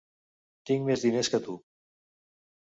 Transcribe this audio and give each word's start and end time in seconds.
Tinc 0.69 0.87
més 0.91 1.03
diners 1.03 1.29
que 1.35 1.41
tu. 1.49 1.59